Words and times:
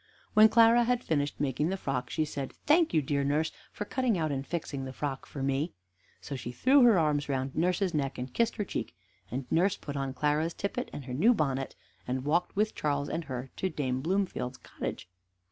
When 0.33 0.49
Clara 0.49 0.85
had 0.85 1.03
finished 1.03 1.39
making 1.39 1.69
the 1.69 1.77
frock, 1.77 2.09
she 2.09 2.25
said: 2.25 2.53
"Thank 2.65 2.91
you, 2.91 3.03
dear 3.03 3.23
nurse, 3.23 3.51
for 3.71 3.85
cutting 3.85 4.17
out 4.17 4.31
and 4.31 4.43
fixing 4.47 4.83
the 4.83 4.93
frock 4.93 5.27
for 5.27 5.43
me." 5.43 5.73
So 6.21 6.35
she 6.35 6.51
threw 6.51 6.81
her 6.81 6.97
arms 6.97 7.29
round 7.29 7.55
nurse's 7.55 7.93
neck, 7.93 8.17
and 8.17 8.33
kissed 8.33 8.55
her 8.55 8.65
cheek; 8.65 8.95
and 9.29 9.45
nurse 9.51 9.77
put 9.77 9.95
on 9.95 10.15
Clara's 10.15 10.55
tippet 10.55 10.89
and 10.91 11.05
her 11.05 11.13
new 11.13 11.35
bonnet, 11.35 11.75
and 12.07 12.25
walked 12.25 12.55
with 12.55 12.73
Charles 12.73 13.09
and 13.09 13.25
her 13.25 13.51
to 13.57 13.69
Dame 13.69 14.01
Bloomfield's 14.01 14.57
cottage. 14.57 15.07